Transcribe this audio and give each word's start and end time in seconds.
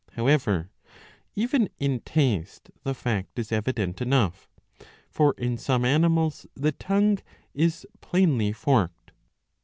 However 0.13 0.71
even 1.35 1.69
in 1.77 1.99
taste 1.99 2.71
the 2.81 2.95
fact 2.95 3.37
is 3.37 3.51
evident 3.51 4.01
enough; 4.01 4.49
for 5.11 5.35
in 5.37 5.59
some 5.59 5.85
animals 5.85 6.47
the 6.55 6.71
tongue 6.71 7.19
is 7.53 7.85
plainly 8.01 8.51
forked. 8.51 9.11